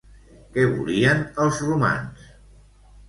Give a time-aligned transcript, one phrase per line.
[0.55, 2.25] Què volien els romans?